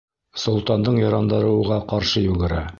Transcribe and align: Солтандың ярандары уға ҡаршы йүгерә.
Солтандың 0.43 0.97
ярандары 1.03 1.53
уға 1.61 1.81
ҡаршы 1.95 2.27
йүгерә. 2.29 2.67